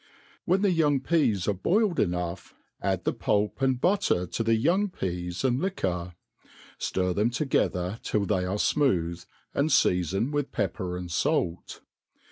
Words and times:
When 0.45 0.63
the 0.63 0.71
young 0.71 0.99
^eas 0.99 1.47
are 1.47 1.53
boiled* 1.53 1.99
enough, 1.99 2.55
add 2.81 3.03
the 3.03 3.13
pulp 3.13 3.61
and 3.61 3.79
butter 3.79 4.25
to 4.25 4.43
the 4.43 4.55
young 4.55 4.89
peas 4.89 5.43
and 5.43 5.59
liquor; 5.59 6.15
ftir 6.79 7.13
them 7.13 7.29
together 7.29 7.99
till 8.01 8.25
they 8.25 8.43
are 8.43 8.55
fmooth,' 8.55 9.27
a(id 9.55 9.65
f^afqn 9.65 10.31
with 10.31 10.51
pepper 10.51 10.97
and 10.97 11.11
fait. 11.11 11.81